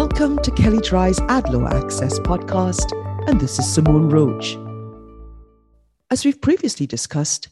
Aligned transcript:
Welcome 0.00 0.38
to 0.44 0.50
Kelley 0.52 0.80
Drye's 0.80 1.20
Ad 1.28 1.50
Law 1.50 1.68
Access 1.68 2.18
podcast, 2.20 2.90
and 3.28 3.38
this 3.38 3.58
is 3.58 3.70
Simone 3.70 4.08
Roach. 4.08 4.56
As 6.10 6.24
we've 6.24 6.40
previously 6.40 6.86
discussed, 6.86 7.48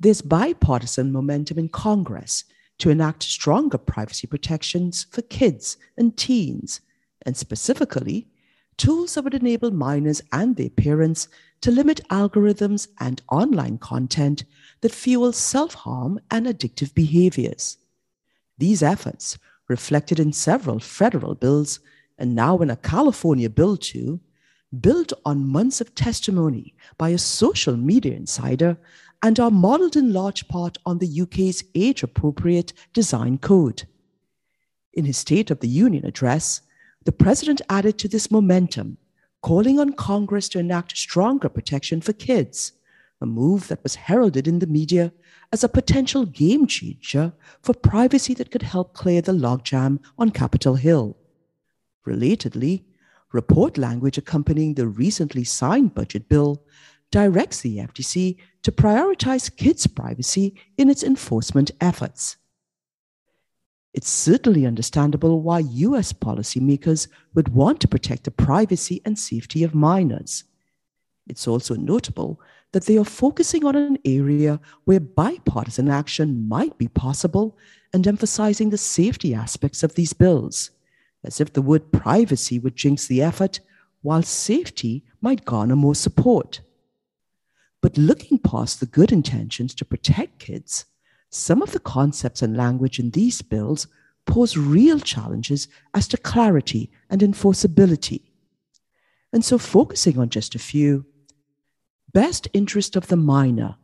there's 0.00 0.22
bipartisan 0.22 1.12
momentum 1.12 1.58
in 1.58 1.68
Congress 1.68 2.44
to 2.78 2.88
enact 2.88 3.22
stronger 3.24 3.76
privacy 3.76 4.26
protections 4.26 5.08
for 5.10 5.20
kids 5.20 5.76
and 5.98 6.16
teens, 6.16 6.80
and 7.26 7.36
specifically, 7.36 8.26
tools 8.78 9.12
that 9.12 9.24
would 9.24 9.34
enable 9.34 9.70
minors 9.70 10.22
and 10.32 10.56
their 10.56 10.70
parents 10.70 11.28
to 11.60 11.70
limit 11.70 12.00
algorithms 12.08 12.88
and 12.98 13.20
online 13.30 13.76
content 13.76 14.44
that 14.80 14.90
fuel 14.90 15.34
self 15.34 15.74
harm 15.74 16.18
and 16.30 16.46
addictive 16.46 16.94
behaviors. 16.94 17.76
These 18.56 18.82
efforts, 18.82 19.36
reflected 19.68 20.18
in 20.18 20.32
several 20.32 20.80
federal 20.80 21.34
bills 21.34 21.78
and 22.20 22.34
now 22.34 22.58
in 22.58 22.70
a 22.70 22.76
California 22.76 23.48
bill 23.50 23.76
too, 23.76 24.20
built 24.78 25.12
on 25.24 25.48
months 25.48 25.80
of 25.80 25.94
testimony 25.94 26.74
by 26.98 27.08
a 27.08 27.18
social 27.18 27.76
media 27.76 28.14
insider 28.14 28.76
and 29.22 29.40
are 29.40 29.50
modeled 29.50 29.96
in 29.96 30.12
large 30.12 30.46
part 30.46 30.78
on 30.86 30.98
the 30.98 31.20
UK's 31.22 31.64
age 31.74 32.02
appropriate 32.02 32.72
design 32.92 33.38
code. 33.38 33.84
In 34.92 35.06
his 35.06 35.16
State 35.16 35.50
of 35.50 35.60
the 35.60 35.68
Union 35.68 36.04
address, 36.06 36.60
the 37.04 37.12
president 37.12 37.62
added 37.68 37.98
to 37.98 38.08
this 38.08 38.30
momentum, 38.30 38.98
calling 39.42 39.80
on 39.80 39.94
Congress 39.94 40.48
to 40.50 40.58
enact 40.58 40.96
stronger 40.96 41.48
protection 41.48 42.00
for 42.00 42.12
kids, 42.12 42.72
a 43.20 43.26
move 43.26 43.68
that 43.68 43.82
was 43.82 43.94
heralded 43.94 44.46
in 44.46 44.58
the 44.58 44.66
media 44.66 45.12
as 45.52 45.64
a 45.64 45.68
potential 45.68 46.26
game 46.26 46.66
changer 46.66 47.32
for 47.62 47.74
privacy 47.74 48.34
that 48.34 48.50
could 48.50 48.62
help 48.62 48.92
clear 48.92 49.20
the 49.20 49.32
logjam 49.32 49.98
on 50.18 50.30
Capitol 50.30 50.76
Hill. 50.76 51.16
Relatedly, 52.06 52.84
report 53.32 53.78
language 53.78 54.18
accompanying 54.18 54.74
the 54.74 54.88
recently 54.88 55.44
signed 55.44 55.94
budget 55.94 56.28
bill 56.28 56.64
directs 57.10 57.60
the 57.60 57.78
FTC 57.78 58.36
to 58.62 58.72
prioritize 58.72 59.54
kids' 59.54 59.86
privacy 59.86 60.54
in 60.76 60.88
its 60.88 61.02
enforcement 61.02 61.70
efforts. 61.80 62.36
It's 63.92 64.08
certainly 64.08 64.66
understandable 64.66 65.42
why 65.42 65.60
US 65.60 66.12
policymakers 66.12 67.08
would 67.34 67.48
want 67.48 67.80
to 67.80 67.88
protect 67.88 68.24
the 68.24 68.30
privacy 68.30 69.02
and 69.04 69.18
safety 69.18 69.64
of 69.64 69.74
minors. 69.74 70.44
It's 71.26 71.48
also 71.48 71.74
notable 71.74 72.40
that 72.72 72.84
they 72.84 72.96
are 72.98 73.04
focusing 73.04 73.64
on 73.64 73.74
an 73.74 73.98
area 74.04 74.60
where 74.84 75.00
bipartisan 75.00 75.88
action 75.88 76.48
might 76.48 76.78
be 76.78 76.86
possible 76.88 77.58
and 77.92 78.06
emphasizing 78.06 78.70
the 78.70 78.78
safety 78.78 79.34
aspects 79.34 79.82
of 79.82 79.94
these 79.96 80.12
bills, 80.12 80.70
as 81.24 81.40
if 81.40 81.52
the 81.52 81.62
word 81.62 81.92
privacy 81.92 82.58
would 82.58 82.76
jinx 82.76 83.06
the 83.06 83.22
effort, 83.22 83.60
while 84.02 84.22
safety 84.22 85.04
might 85.20 85.44
garner 85.44 85.76
more 85.76 85.94
support. 85.94 86.60
But 87.80 87.98
looking 87.98 88.38
past 88.38 88.80
the 88.80 88.86
good 88.86 89.12
intentions 89.12 89.74
to 89.76 89.84
protect 89.84 90.38
kids, 90.38 90.86
some 91.30 91.62
of 91.62 91.72
the 91.72 91.80
concepts 91.80 92.42
and 92.42 92.56
language 92.56 92.98
in 92.98 93.10
these 93.10 93.42
bills 93.42 93.86
pose 94.26 94.56
real 94.56 94.98
challenges 94.98 95.68
as 95.94 96.08
to 96.08 96.16
clarity 96.16 96.90
and 97.08 97.20
enforceability. 97.20 98.22
And 99.32 99.44
so, 99.44 99.58
focusing 99.58 100.18
on 100.18 100.28
just 100.28 100.54
a 100.54 100.58
few, 100.58 101.06
best 102.12 102.48
interest 102.52 102.96
of 102.96 103.06
the 103.06 103.16
minor. 103.16 103.76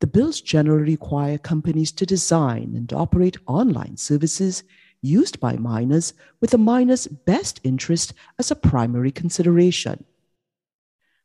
The 0.00 0.06
bills 0.08 0.40
generally 0.40 0.92
require 0.92 1.38
companies 1.38 1.92
to 1.92 2.06
design 2.06 2.72
and 2.74 2.92
operate 2.92 3.36
online 3.46 3.96
services 3.96 4.64
used 5.02 5.38
by 5.40 5.56
minors 5.56 6.14
with 6.40 6.50
the 6.50 6.58
minor's 6.58 7.06
best 7.06 7.60
interest 7.62 8.14
as 8.38 8.50
a 8.50 8.56
primary 8.56 9.10
consideration. 9.10 10.04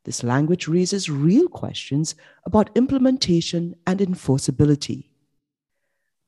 This 0.04 0.22
language 0.22 0.68
raises 0.68 1.08
real 1.08 1.48
questions 1.48 2.14
about 2.44 2.70
implementation 2.74 3.76
and 3.86 4.00
enforceability. 4.00 5.08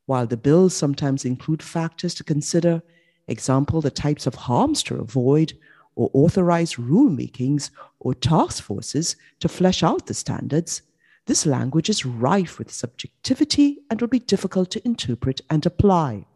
While 0.06 0.27
the 0.27 0.37
bills 0.37 0.75
sometimes 0.75 1.25
include 1.25 1.62
factors 1.62 2.15
to 2.15 2.25
consider, 2.25 2.83
example, 3.28 3.81
the 3.81 3.91
types 3.91 4.27
of 4.27 4.34
harms 4.34 4.82
to 4.84 4.97
avoid, 4.97 5.53
or 5.97 6.11
authorize 6.15 6.75
rulemakings 6.75 7.71
or 7.99 8.15
task 8.15 8.62
forces 8.62 9.17
to 9.38 9.49
flesh 9.49 9.82
out 9.82 10.06
the 10.06 10.15
standards, 10.15 10.82
this 11.27 11.47
language 11.47 11.88
is 11.88 12.06
rife 12.06 12.59
with 12.59 12.72
subjectivity 12.72 13.78
and 13.91 14.00
will 14.00 14.09
be 14.09 14.19
difficult 14.19 14.71
to 14.71 14.84
interpret 14.87 15.41
and 15.50 15.67
apply. 15.67 16.27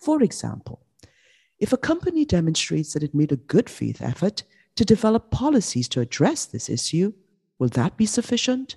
For 0.00 0.22
example, 0.22 0.80
if 1.58 1.72
a 1.72 1.76
company 1.76 2.24
demonstrates 2.24 2.94
that 2.94 3.02
it 3.02 3.14
made 3.14 3.32
a 3.32 3.36
good 3.36 3.68
faith 3.68 4.00
effort 4.00 4.44
to 4.76 4.84
develop 4.84 5.30
policies 5.30 5.88
to 5.90 6.00
address 6.00 6.46
this 6.46 6.70
issue, 6.70 7.12
will 7.58 7.68
that 7.68 7.98
be 7.98 8.06
sufficient? 8.06 8.76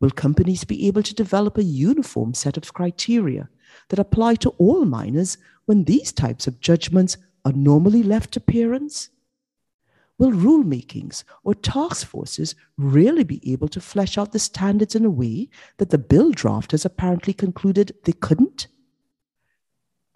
Will 0.00 0.10
companies 0.10 0.64
be 0.64 0.86
able 0.86 1.02
to 1.02 1.14
develop 1.14 1.58
a 1.58 1.62
uniform 1.62 2.32
set 2.32 2.56
of 2.56 2.72
criteria 2.72 3.50
that 3.88 3.98
apply 3.98 4.36
to 4.36 4.50
all 4.58 4.86
minors 4.86 5.36
when 5.66 5.84
these 5.84 6.12
types 6.12 6.46
of 6.46 6.60
judgments 6.60 7.18
are 7.44 7.52
normally 7.52 8.02
left 8.02 8.32
to 8.32 8.40
parents? 8.40 9.10
Will 10.18 10.32
rulemakings 10.32 11.24
or 11.44 11.54
task 11.54 12.06
forces 12.06 12.54
really 12.78 13.24
be 13.24 13.52
able 13.52 13.68
to 13.68 13.82
flesh 13.82 14.16
out 14.16 14.32
the 14.32 14.38
standards 14.38 14.94
in 14.94 15.04
a 15.04 15.10
way 15.10 15.50
that 15.76 15.90
the 15.90 15.98
bill 15.98 16.32
drafters 16.32 16.86
apparently 16.86 17.34
concluded 17.34 17.94
they 18.04 18.12
couldn't? 18.12 18.68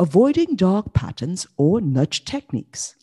Avoiding 0.00 0.56
dark 0.56 0.94
patterns 0.94 1.46
or 1.58 1.78
nudge 1.78 2.24
techniques. 2.24 2.94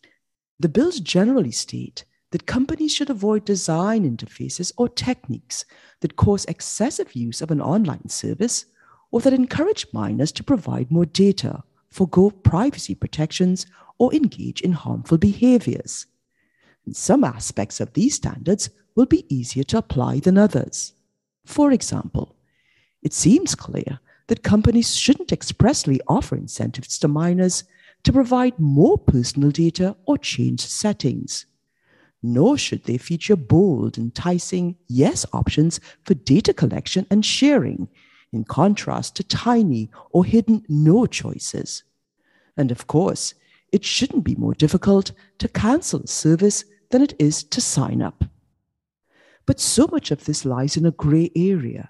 The 0.59 0.67
bills 0.67 0.99
generally 0.99 1.51
state 1.51 2.05
that 2.31 2.47
companies 2.47 2.91
should 2.91 3.11
avoid 3.11 3.45
design 3.45 4.03
interfaces 4.03 4.71
or 4.77 4.89
techniques 4.89 5.63
that 5.99 6.15
cause 6.15 6.45
excessive 6.45 7.13
use 7.13 7.39
of 7.39 7.51
an 7.51 7.61
online 7.61 8.09
service 8.09 8.65
or 9.11 9.21
that 9.21 9.31
encourage 9.31 9.85
minors 9.93 10.31
to 10.31 10.43
provide 10.43 10.89
more 10.89 11.05
data, 11.05 11.61
forego 11.91 12.31
privacy 12.31 12.95
protections, 12.95 13.67
or 13.99 14.11
engage 14.11 14.61
in 14.61 14.71
harmful 14.71 15.19
behaviors. 15.19 16.07
And 16.83 16.95
some 16.95 17.23
aspects 17.23 17.79
of 17.79 17.93
these 17.93 18.15
standards 18.15 18.71
will 18.95 19.05
be 19.05 19.31
easier 19.31 19.63
to 19.65 19.77
apply 19.77 20.21
than 20.21 20.35
others. 20.35 20.93
For 21.45 21.71
example, 21.71 22.35
it 23.03 23.13
seems 23.13 23.53
clear 23.53 23.99
that 24.27 24.43
companies 24.43 24.95
shouldn't 24.95 25.31
expressly 25.31 25.99
offer 26.07 26.35
incentives 26.35 26.99
to 26.99 27.07
minors 27.07 27.63
to 28.03 28.13
provide 28.13 28.59
more 28.59 28.97
personal 28.97 29.51
data 29.51 29.95
or 30.05 30.17
change 30.17 30.61
settings 30.61 31.45
nor 32.23 32.57
should 32.57 32.83
they 32.83 32.97
feature 32.97 33.35
bold, 33.35 33.97
enticing 33.97 34.75
yes 34.87 35.25
options 35.33 35.79
for 36.03 36.13
data 36.13 36.53
collection 36.53 37.05
and 37.09 37.25
sharing, 37.25 37.87
in 38.33 38.43
contrast 38.43 39.15
to 39.15 39.23
tiny 39.23 39.89
or 40.11 40.25
hidden 40.25 40.63
no 40.67 41.05
choices. 41.05 41.83
And 42.57 42.71
of 42.71 42.87
course, 42.87 43.33
it 43.71 43.85
shouldn't 43.85 44.23
be 44.23 44.35
more 44.35 44.53
difficult 44.53 45.11
to 45.39 45.47
cancel 45.47 46.01
a 46.01 46.07
service 46.07 46.65
than 46.89 47.01
it 47.01 47.13
is 47.19 47.43
to 47.43 47.61
sign 47.61 48.01
up. 48.01 48.23
But 49.45 49.59
so 49.59 49.87
much 49.91 50.11
of 50.11 50.25
this 50.25 50.43
lies 50.43 50.75
in 50.75 50.85
a 50.85 50.91
gray 50.91 51.31
area. 51.35 51.89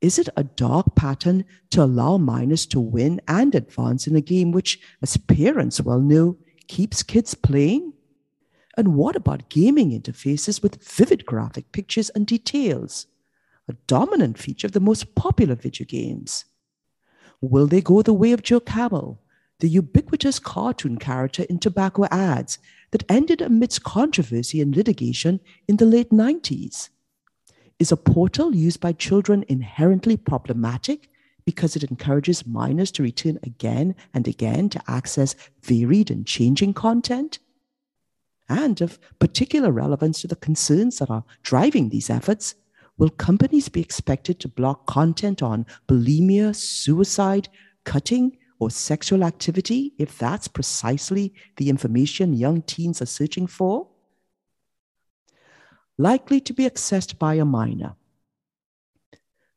Is 0.00 0.18
it 0.18 0.28
a 0.36 0.44
dark 0.44 0.94
pattern 0.94 1.44
to 1.70 1.82
allow 1.82 2.18
minors 2.18 2.66
to 2.66 2.80
win 2.80 3.20
and 3.26 3.54
advance 3.54 4.06
in 4.06 4.14
a 4.14 4.20
game 4.20 4.52
which, 4.52 4.78
as 5.00 5.16
parents 5.16 5.80
well 5.80 6.00
know, 6.00 6.36
keeps 6.68 7.02
kids 7.02 7.34
playing? 7.34 7.94
And 8.76 8.94
what 8.94 9.16
about 9.16 9.48
gaming 9.48 9.98
interfaces 9.98 10.62
with 10.62 10.84
vivid 10.84 11.24
graphic 11.24 11.72
pictures 11.72 12.10
and 12.10 12.26
details? 12.26 13.06
A 13.68 13.72
dominant 13.86 14.38
feature 14.38 14.66
of 14.66 14.72
the 14.72 14.80
most 14.80 15.14
popular 15.14 15.54
video 15.54 15.86
games. 15.86 16.44
Will 17.40 17.66
they 17.66 17.80
go 17.80 18.02
the 18.02 18.12
way 18.12 18.32
of 18.32 18.42
Joe 18.42 18.60
Camel, 18.60 19.22
the 19.60 19.68
ubiquitous 19.68 20.38
cartoon 20.38 20.98
character 20.98 21.44
in 21.44 21.58
tobacco 21.58 22.04
ads 22.10 22.58
that 22.90 23.04
ended 23.08 23.40
amidst 23.40 23.82
controversy 23.82 24.60
and 24.60 24.76
litigation 24.76 25.40
in 25.66 25.76
the 25.76 25.86
late 25.86 26.10
90s? 26.10 26.90
Is 27.78 27.92
a 27.92 27.96
portal 27.96 28.54
used 28.54 28.80
by 28.80 28.92
children 28.92 29.44
inherently 29.48 30.16
problematic 30.16 31.10
because 31.44 31.76
it 31.76 31.84
encourages 31.84 32.46
minors 32.46 32.90
to 32.92 33.02
return 33.02 33.38
again 33.42 33.94
and 34.14 34.26
again 34.26 34.68
to 34.70 34.82
access 34.88 35.34
varied 35.62 36.10
and 36.10 36.26
changing 36.26 36.74
content? 36.74 37.38
and 38.48 38.80
of 38.80 38.98
particular 39.18 39.72
relevance 39.72 40.20
to 40.20 40.28
the 40.28 40.36
concerns 40.36 40.98
that 40.98 41.10
are 41.10 41.24
driving 41.42 41.88
these 41.88 42.10
efforts, 42.10 42.54
will 42.98 43.10
companies 43.10 43.68
be 43.68 43.80
expected 43.80 44.40
to 44.40 44.48
block 44.48 44.86
content 44.86 45.42
on 45.42 45.66
bulimia, 45.88 46.54
suicide, 46.54 47.48
cutting, 47.84 48.36
or 48.58 48.70
sexual 48.70 49.22
activity 49.22 49.92
if 49.98 50.18
that's 50.18 50.48
precisely 50.48 51.34
the 51.56 51.68
information 51.68 52.32
young 52.32 52.62
teens 52.62 53.02
are 53.02 53.06
searching 53.06 53.46
for? 53.46 53.88
Likely 55.98 56.40
to 56.42 56.52
be 56.52 56.64
accessed 56.64 57.18
by 57.18 57.34
a 57.34 57.44
minor. 57.44 57.94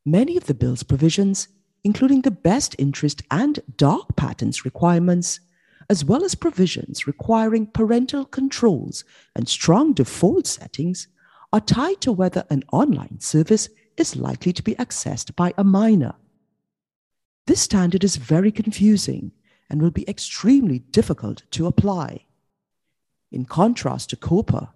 Many 0.05 0.37
of 0.37 0.45
the 0.45 0.53
bill's 0.53 0.83
provisions, 0.83 1.49
including 1.83 2.21
the 2.21 2.31
best 2.31 2.75
interest 2.79 3.21
and 3.29 3.59
dark 3.75 4.15
patterns 4.15 4.63
requirements, 4.63 5.41
as 5.89 6.05
well 6.05 6.23
as 6.23 6.35
provisions 6.35 7.07
requiring 7.07 7.67
parental 7.67 8.23
controls 8.23 9.03
and 9.35 9.49
strong 9.49 9.93
default 9.93 10.47
settings, 10.47 11.07
are 11.51 11.59
tied 11.59 11.99
to 12.01 12.11
whether 12.11 12.45
an 12.49 12.63
online 12.71 13.19
service 13.19 13.69
is 13.97 14.15
likely 14.15 14.53
to 14.53 14.63
be 14.63 14.75
accessed 14.75 15.35
by 15.35 15.53
a 15.57 15.63
minor. 15.63 16.13
This 17.47 17.61
standard 17.61 18.03
is 18.03 18.15
very 18.15 18.51
confusing 18.51 19.31
and 19.69 19.81
will 19.81 19.91
be 19.91 20.07
extremely 20.07 20.79
difficult 20.79 21.43
to 21.51 21.67
apply. 21.67 22.25
In 23.31 23.45
contrast 23.45 24.11
to 24.11 24.15
COPPA, 24.15 24.69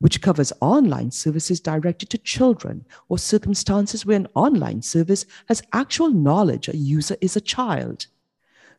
which 0.00 0.22
covers 0.22 0.52
online 0.60 1.10
services 1.10 1.60
directed 1.60 2.08
to 2.10 2.18
children 2.18 2.84
or 3.08 3.18
circumstances 3.18 4.04
where 4.04 4.16
an 4.16 4.26
online 4.34 4.82
service 4.82 5.26
has 5.46 5.62
actual 5.72 6.10
knowledge 6.10 6.68
a 6.68 6.76
user 6.76 7.16
is 7.20 7.36
a 7.36 7.40
child. 7.40 8.06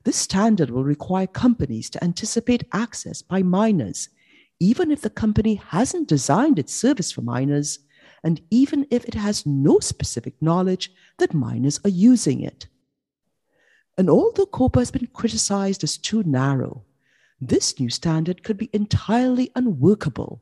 This 0.03 0.17
standard 0.17 0.71
will 0.71 0.83
require 0.83 1.27
companies 1.27 1.89
to 1.91 2.03
anticipate 2.03 2.63
access 2.73 3.21
by 3.21 3.43
minors, 3.43 4.09
even 4.59 4.89
if 4.89 5.01
the 5.01 5.11
company 5.11 5.55
hasn't 5.55 6.07
designed 6.07 6.57
its 6.57 6.73
service 6.73 7.11
for 7.11 7.21
minors, 7.21 7.79
and 8.23 8.41
even 8.49 8.87
if 8.89 9.05
it 9.05 9.13
has 9.13 9.45
no 9.45 9.79
specific 9.79 10.33
knowledge 10.41 10.91
that 11.17 11.33
minors 11.33 11.79
are 11.85 11.89
using 11.89 12.41
it. 12.41 12.67
And 13.97 14.09
although 14.09 14.47
COPPA 14.47 14.79
has 14.79 14.91
been 14.91 15.07
criticized 15.07 15.83
as 15.83 15.97
too 15.97 16.23
narrow, 16.23 16.83
this 17.39 17.79
new 17.79 17.89
standard 17.89 18.43
could 18.43 18.57
be 18.57 18.69
entirely 18.73 19.51
unworkable. 19.55 20.41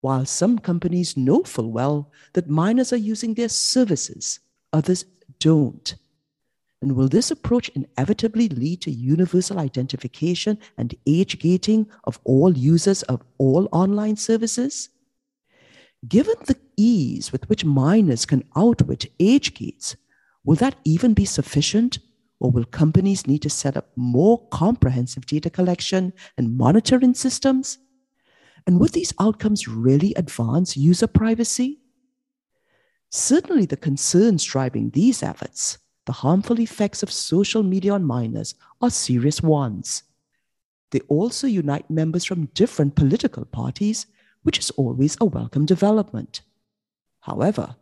While 0.00 0.24
some 0.24 0.58
companies 0.58 1.16
know 1.16 1.42
full 1.42 1.70
well 1.70 2.10
that 2.32 2.48
minors 2.48 2.92
are 2.92 2.96
using 2.96 3.34
their 3.34 3.48
services, 3.48 4.40
others 4.72 5.04
don't. 5.38 5.94
And 6.82 6.96
will 6.96 7.08
this 7.08 7.30
approach 7.30 7.68
inevitably 7.70 8.48
lead 8.48 8.80
to 8.82 8.90
universal 8.90 9.58
identification 9.58 10.58
and 10.78 10.94
age 11.06 11.38
gating 11.38 11.86
of 12.04 12.18
all 12.24 12.56
users 12.56 13.02
of 13.02 13.22
all 13.36 13.68
online 13.70 14.16
services? 14.16 14.88
Given 16.08 16.36
the 16.46 16.56
ease 16.78 17.30
with 17.30 17.46
which 17.50 17.66
minors 17.66 18.24
can 18.24 18.44
outwit 18.56 19.12
age 19.20 19.52
gates, 19.52 19.96
will 20.44 20.56
that 20.56 20.76
even 20.84 21.12
be 21.12 21.26
sufficient? 21.26 21.98
Or 22.38 22.50
will 22.50 22.64
companies 22.64 23.26
need 23.26 23.42
to 23.42 23.50
set 23.50 23.76
up 23.76 23.90
more 23.96 24.48
comprehensive 24.48 25.26
data 25.26 25.50
collection 25.50 26.14
and 26.38 26.56
monitoring 26.56 27.12
systems? 27.12 27.76
And 28.66 28.78
would 28.80 28.92
these 28.92 29.14
outcomes 29.18 29.68
really 29.68 30.14
advance 30.14 30.76
user 30.76 31.06
privacy? 31.06 31.80
Certainly, 33.10 33.66
the 33.66 33.76
concerns 33.76 34.44
driving 34.44 34.90
these 34.90 35.22
efforts, 35.22 35.78
the 36.06 36.12
harmful 36.12 36.60
effects 36.60 37.02
of 37.02 37.12
social 37.12 37.62
media 37.62 37.94
on 37.94 38.04
minors, 38.04 38.54
are 38.80 38.90
serious 38.90 39.42
ones. 39.42 40.04
They 40.90 41.00
also 41.08 41.46
unite 41.46 41.90
members 41.90 42.24
from 42.24 42.46
different 42.46 42.96
political 42.96 43.44
parties, 43.44 44.06
which 44.42 44.58
is 44.58 44.70
always 44.72 45.16
a 45.20 45.24
welcome 45.24 45.66
development. 45.66 46.42
However, 47.20 47.76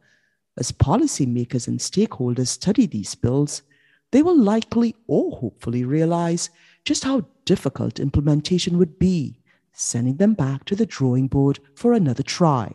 as 0.57 0.73
policymakers 0.73 1.69
and 1.69 1.79
stakeholders 1.79 2.49
study 2.49 2.87
these 2.87 3.15
bills, 3.15 3.63
they 4.11 4.23
will 4.23 4.37
likely 4.37 4.97
or 5.07 5.37
hopefully 5.37 5.85
realize 5.85 6.51
just 6.85 7.05
how 7.05 7.27
difficult 7.45 8.01
implementation 8.01 8.79
would 8.79 8.99
be, 8.99 9.41
sending 9.73 10.17
them 10.17 10.35
back 10.35 10.65
to 10.65 10.77
the 10.77 10.87
drawing 10.87 11.29
board 11.29 11.61
for 11.75 11.93
another 11.93 12.23
try. 12.23 12.73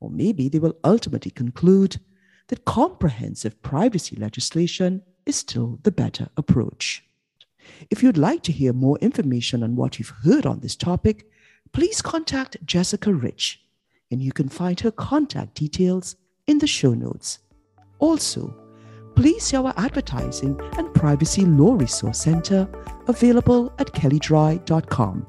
Or 0.00 0.10
maybe 0.10 0.48
they 0.48 0.58
will 0.58 0.76
ultimately 0.82 1.30
conclude 1.30 2.00
that 2.48 2.64
comprehensive 2.64 3.62
privacy 3.62 4.16
legislation 4.16 5.02
is 5.26 5.36
still 5.36 5.78
the 5.82 5.92
better 5.92 6.28
approach. 6.36 7.04
If 7.90 8.02
you'd 8.02 8.16
like 8.18 8.42
to 8.44 8.52
hear 8.52 8.72
more 8.72 8.98
information 8.98 9.62
on 9.62 9.76
what 9.76 9.98
you've 9.98 10.14
heard 10.24 10.46
on 10.46 10.60
this 10.60 10.76
topic, 10.76 11.30
please 11.72 12.02
contact 12.02 12.56
Jessica 12.64 13.12
Rich, 13.12 13.60
and 14.10 14.20
you 14.20 14.32
can 14.32 14.48
find 14.48 14.80
her 14.80 14.90
contact 14.90 15.54
details 15.54 16.16
in 16.46 16.58
the 16.58 16.66
show 16.66 16.94
notes. 16.94 17.38
Also, 17.98 18.54
please 19.14 19.44
see 19.44 19.56
our 19.56 19.74
advertising 19.76 20.58
and 20.78 20.92
privacy 20.94 21.44
law 21.44 21.74
resource 21.74 22.18
center 22.18 22.68
available 23.06 23.72
at 23.78 23.92
kelleydrye.com. 23.92 25.26